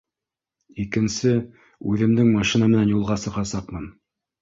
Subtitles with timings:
[0.83, 1.35] Икенсе
[1.93, 3.91] үҙемдең машина менән юлға сығасаҡмын